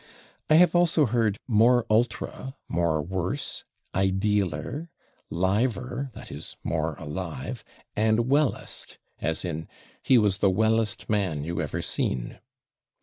I 0.49 0.55
have 0.55 0.73
also 0.73 1.05
heard 1.05 1.37
/more 1.47 1.83
ultra/, 1.87 2.55
/more 2.67 3.07
worse/, 3.07 3.65
/idealer/, 3.93 4.87
/liver/ 5.31 6.11
(that 6.13 6.31
is, 6.31 6.57
/more 6.65 6.99
alive/), 6.99 7.63
and 7.95 8.17
/wellest/, 8.21 8.97
as 9.19 9.45
in 9.45 9.67
"he 10.01 10.17
was 10.17 10.39
the 10.39 10.49
/wellest/ 10.49 11.07
man 11.07 11.43
you 11.43 11.61
ever 11.61 11.83
seen." 11.83 12.39